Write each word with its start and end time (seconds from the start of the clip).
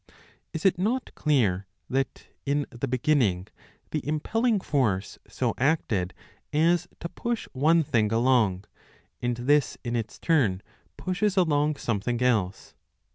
Is 0.51 0.65
it 0.65 0.79
not 0.79 1.13
clear 1.13 1.67
that 1.87 2.25
in 2.43 2.65
the 2.71 2.87
beginning 2.87 3.45
the 3.91 4.03
impelling 4.07 4.59
force 4.59 5.19
so 5.27 5.53
acted 5.59 6.15
as 6.51 6.87
to 7.01 7.09
push 7.09 7.47
one 7.53 7.83
thing 7.83 8.11
along, 8.11 8.65
and 9.21 9.37
this 9.37 9.77
in 9.83 9.95
its 9.95 10.17
turn 10.17 10.63
pushes 11.05 11.37
along 11.37 11.75
something 11.75 12.19
else 12.19 12.73